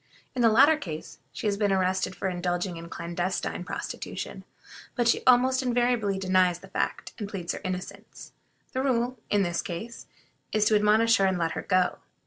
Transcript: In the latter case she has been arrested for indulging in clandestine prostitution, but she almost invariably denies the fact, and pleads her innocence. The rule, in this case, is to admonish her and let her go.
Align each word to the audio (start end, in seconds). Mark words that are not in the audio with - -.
In 0.33 0.41
the 0.41 0.49
latter 0.49 0.77
case 0.77 1.19
she 1.31 1.45
has 1.45 1.57
been 1.57 1.71
arrested 1.71 2.15
for 2.15 2.27
indulging 2.27 2.75
in 2.75 2.89
clandestine 2.89 3.63
prostitution, 3.63 4.43
but 4.95 5.07
she 5.07 5.21
almost 5.27 5.61
invariably 5.61 6.17
denies 6.17 6.57
the 6.57 6.69
fact, 6.69 7.13
and 7.19 7.29
pleads 7.29 7.53
her 7.53 7.61
innocence. 7.63 8.31
The 8.73 8.81
rule, 8.81 9.19
in 9.29 9.43
this 9.43 9.61
case, 9.61 10.07
is 10.53 10.65
to 10.65 10.75
admonish 10.75 11.17
her 11.17 11.27
and 11.27 11.37
let 11.37 11.51
her 11.51 11.61
go. 11.61 11.99